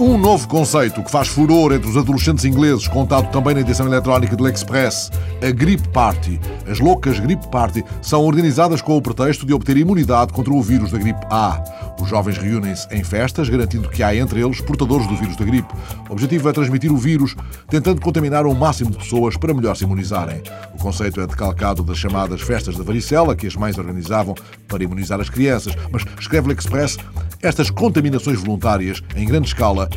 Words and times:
Um 0.00 0.16
novo 0.16 0.48
conceito 0.48 1.02
que 1.02 1.10
faz 1.10 1.28
furor 1.28 1.74
entre 1.74 1.90
os 1.90 1.94
adolescentes 1.94 2.46
ingleses, 2.46 2.88
contado 2.88 3.30
também 3.30 3.52
na 3.52 3.60
edição 3.60 3.86
eletrónica 3.86 4.34
do 4.34 4.48
Express, 4.48 5.10
a 5.46 5.50
Grip 5.50 5.86
Party. 5.90 6.40
As 6.66 6.80
loucas 6.80 7.20
Grip 7.20 7.46
Party 7.48 7.84
são 8.00 8.24
organizadas 8.24 8.80
com 8.80 8.96
o 8.96 9.02
pretexto 9.02 9.44
de 9.44 9.52
obter 9.52 9.76
imunidade 9.76 10.32
contra 10.32 10.54
o 10.54 10.62
vírus 10.62 10.90
da 10.90 10.96
gripe 10.96 11.20
A. 11.28 11.62
Os 12.00 12.08
jovens 12.08 12.38
reúnem-se 12.38 12.88
em 12.90 13.04
festas, 13.04 13.50
garantindo 13.50 13.90
que 13.90 14.02
há 14.02 14.16
entre 14.16 14.42
eles 14.42 14.62
portadores 14.62 15.06
do 15.06 15.16
vírus 15.16 15.36
da 15.36 15.44
gripe. 15.44 15.68
O 16.08 16.12
objetivo 16.14 16.48
é 16.48 16.52
transmitir 16.54 16.90
o 16.90 16.96
vírus, 16.96 17.36
tentando 17.68 18.00
contaminar 18.00 18.46
o 18.46 18.54
máximo 18.54 18.90
de 18.90 18.96
pessoas 18.96 19.36
para 19.36 19.52
melhor 19.52 19.76
se 19.76 19.84
imunizarem. 19.84 20.42
O 20.72 20.78
conceito 20.78 21.20
é 21.20 21.26
decalcado 21.26 21.82
das 21.82 21.98
chamadas 21.98 22.40
festas 22.40 22.74
da 22.74 22.82
varicela, 22.82 23.36
que 23.36 23.46
as 23.46 23.54
mães 23.54 23.76
organizavam 23.76 24.34
para 24.66 24.82
imunizar 24.82 25.20
as 25.20 25.28
crianças. 25.28 25.76
Mas, 25.92 26.04
escreve 26.18 26.48
o 26.48 26.52
Express, 26.52 26.96
estas 27.42 27.70
contaminações 27.70 28.38
voluntárias, 28.38 29.02
em 29.16 29.24
grande 29.24 29.48
escala, 29.48 29.88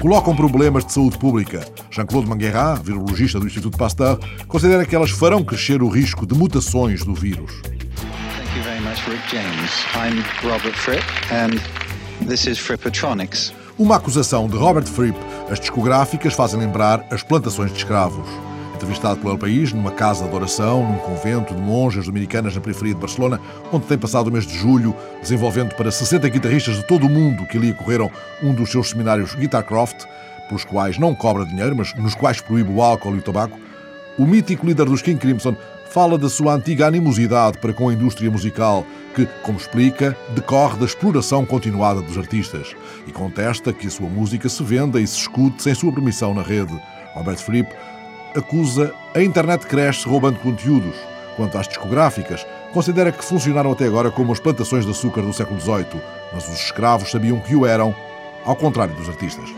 colocam 0.00 0.34
problemas 0.34 0.84
de 0.84 0.92
saúde 0.92 1.18
pública. 1.18 1.64
Jean-Claude 1.90 2.28
Mangueira, 2.28 2.74
virologista 2.76 3.38
do 3.38 3.46
Instituto 3.46 3.78
Pasteur, 3.78 4.18
considera 4.46 4.84
que 4.84 4.94
elas 4.94 5.10
farão 5.10 5.44
crescer 5.44 5.82
o 5.82 5.88
risco 5.88 6.26
de 6.26 6.34
mutações 6.34 7.04
do 7.04 7.14
vírus. 7.14 7.52
Thank 7.62 8.56
you 8.56 8.62
very 8.62 8.80
much, 8.80 9.00
Rick 9.08 9.22
James. 9.30 9.70
I'm 9.94 10.22
Robert 10.48 10.76
Fripp, 10.76 11.04
and 11.32 11.60
this 12.26 12.46
is 12.46 12.58
Frippatronics. 12.58 13.52
Uma 13.78 13.96
acusação 13.96 14.48
de 14.48 14.56
Robert 14.56 14.86
Fripp, 14.86 15.16
as 15.50 15.60
discográficas 15.60 16.34
fazem 16.34 16.58
lembrar 16.58 17.06
as 17.10 17.22
plantações 17.22 17.72
de 17.72 17.78
escravos 17.78 18.26
entrevistado 18.78 19.20
pelo 19.20 19.36
país 19.36 19.72
numa 19.72 19.90
casa 19.90 20.26
de 20.28 20.34
oração, 20.34 20.86
num 20.86 20.98
convento 20.98 21.52
de 21.52 21.60
monjas 21.60 22.06
dominicanas 22.06 22.54
na 22.54 22.60
periferia 22.60 22.94
de 22.94 23.00
Barcelona, 23.00 23.40
onde 23.72 23.86
tem 23.86 23.98
passado 23.98 24.28
o 24.28 24.32
mês 24.32 24.46
de 24.46 24.56
julho, 24.56 24.94
desenvolvendo 25.20 25.74
para 25.74 25.90
60 25.90 26.28
guitarristas 26.28 26.76
de 26.76 26.86
todo 26.86 27.06
o 27.06 27.10
mundo 27.10 27.44
que 27.46 27.58
ali 27.58 27.74
correram 27.74 28.10
um 28.40 28.54
dos 28.54 28.70
seus 28.70 28.90
seminários 28.90 29.34
Guitarcraft, 29.34 30.04
pelos 30.46 30.64
quais 30.64 30.96
não 30.96 31.14
cobra 31.14 31.44
dinheiro, 31.44 31.76
mas 31.76 31.92
nos 31.96 32.14
quais 32.14 32.40
proíbe 32.40 32.72
o 32.72 32.80
álcool 32.80 33.16
e 33.16 33.18
o 33.18 33.22
tabaco, 33.22 33.58
o 34.16 34.24
mítico 34.24 34.64
líder 34.64 34.86
dos 34.86 35.02
King 35.02 35.18
Crimson 35.18 35.56
fala 35.90 36.16
da 36.16 36.28
sua 36.28 36.54
antiga 36.54 36.86
animosidade 36.86 37.58
para 37.58 37.72
com 37.72 37.88
a 37.88 37.92
indústria 37.92 38.30
musical, 38.30 38.86
que, 39.14 39.26
como 39.42 39.58
explica, 39.58 40.16
decorre 40.34 40.78
da 40.78 40.84
exploração 40.84 41.44
continuada 41.44 42.00
dos 42.00 42.16
artistas, 42.16 42.76
e 43.06 43.12
contesta 43.12 43.72
que 43.72 43.88
a 43.88 43.90
sua 43.90 44.08
música 44.08 44.48
se 44.48 44.62
venda 44.62 45.00
e 45.00 45.06
se 45.06 45.18
escute 45.18 45.62
sem 45.62 45.74
sua 45.74 45.92
permissão 45.92 46.32
na 46.32 46.42
rede. 46.42 46.78
Robert 47.14 47.38
Fripp 47.38 47.74
acusa 48.38 48.94
a 49.14 49.20
internet 49.20 49.66
cresce 49.66 50.08
roubando 50.08 50.38
conteúdos. 50.38 50.94
Quanto 51.36 51.58
às 51.58 51.68
discográficas, 51.68 52.46
considera 52.72 53.12
que 53.12 53.24
funcionaram 53.24 53.72
até 53.72 53.84
agora 53.86 54.10
como 54.10 54.32
as 54.32 54.40
plantações 54.40 54.84
de 54.84 54.90
açúcar 54.90 55.22
do 55.22 55.32
século 55.32 55.60
XVIII, 55.60 56.00
mas 56.32 56.48
os 56.48 56.60
escravos 56.60 57.10
sabiam 57.10 57.38
que 57.40 57.54
o 57.54 57.66
eram, 57.66 57.94
ao 58.44 58.56
contrário 58.56 58.94
dos 58.94 59.08
artistas. 59.08 59.48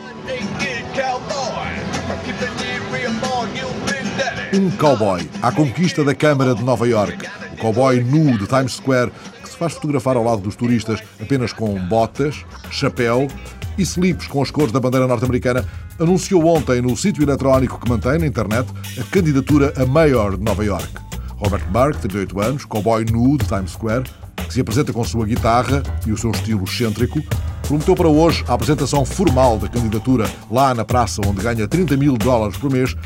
Um 4.53 4.71
cowboy 4.73 5.31
à 5.41 5.53
conquista 5.53 6.03
da 6.03 6.15
Câmara 6.15 6.55
de 6.55 6.65
Nova 6.65 6.87
York. 6.89 7.27
O 7.53 7.57
cowboy 7.57 8.03
nu 8.03 8.37
de 8.37 8.47
Times 8.47 8.73
Square 8.73 9.13
faz 9.61 9.75
fotografar 9.75 10.17
ao 10.17 10.25
lado 10.25 10.41
dos 10.41 10.57
turistas 10.57 11.03
apenas 11.21 11.53
com 11.53 11.79
botas, 11.87 12.47
chapéu 12.71 13.29
e 13.77 13.83
slips 13.83 14.27
com 14.27 14.41
as 14.41 14.51
cores 14.51 14.73
da 14.73 14.81
bandeira 14.81 15.07
norte-americana, 15.07 15.69
anunciou 15.99 16.47
ontem 16.47 16.81
no 16.81 16.97
sítio 16.97 17.23
eletrónico 17.23 17.79
que 17.79 17.87
mantém 17.87 18.19
na 18.19 18.27
internet 18.27 18.67
a 18.99 19.05
candidatura 19.05 19.71
a 19.77 19.85
mayor 19.85 20.39
de 20.39 20.43
Nova 20.43 20.65
York. 20.65 20.89
Robert 21.37 21.63
Burke, 21.71 22.01
38 22.01 22.41
anos, 22.41 22.65
cowboy 22.65 23.05
nu 23.05 23.37
de 23.37 23.45
Times 23.45 23.73
Square, 23.73 24.05
que 24.35 24.55
se 24.55 24.63
apresenta 24.63 24.95
com 24.95 25.05
sua 25.05 25.27
guitarra 25.27 25.83
e 26.07 26.13
o 26.13 26.17
seu 26.17 26.31
estilo 26.31 26.65
excêntrico, 26.65 27.23
prometeu 27.69 27.95
para 27.95 28.09
hoje 28.09 28.43
a 28.49 28.55
apresentação 28.55 29.05
formal 29.05 29.59
da 29.59 29.69
candidatura 29.69 30.25
lá 30.51 30.73
na 30.73 30.87
praça 30.87 31.21
onde 31.27 31.43
ganha 31.43 31.69
30 31.69 31.99
mil 31.99 32.17
dólares 32.17 32.57
por 32.57 32.71
mês, 32.73 32.97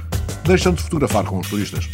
deixando-se 0.45 0.85
fotografar 0.85 1.25
com 1.25 1.41
os 1.41 1.49
turistas. 1.49 1.89